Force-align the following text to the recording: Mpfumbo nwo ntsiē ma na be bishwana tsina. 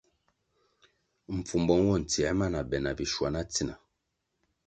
Mpfumbo 1.37 1.73
nwo 1.81 1.95
ntsiē 2.01 2.29
ma 2.37 2.45
na 2.53 2.59
be 2.69 2.77
bishwana 2.97 3.39
tsina. 3.51 3.75